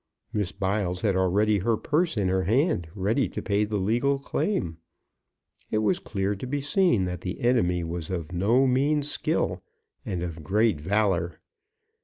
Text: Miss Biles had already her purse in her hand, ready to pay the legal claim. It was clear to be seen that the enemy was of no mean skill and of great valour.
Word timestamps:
Miss 0.33 0.51
Biles 0.51 1.01
had 1.03 1.15
already 1.15 1.59
her 1.59 1.77
purse 1.77 2.17
in 2.17 2.27
her 2.27 2.41
hand, 2.45 2.87
ready 2.95 3.29
to 3.29 3.39
pay 3.39 3.65
the 3.65 3.77
legal 3.77 4.17
claim. 4.17 4.79
It 5.69 5.77
was 5.77 5.99
clear 5.99 6.35
to 6.37 6.47
be 6.47 6.59
seen 6.59 7.05
that 7.05 7.21
the 7.21 7.39
enemy 7.39 7.83
was 7.83 8.09
of 8.09 8.31
no 8.31 8.65
mean 8.65 9.03
skill 9.03 9.61
and 10.03 10.23
of 10.23 10.41
great 10.43 10.81
valour. 10.81 11.39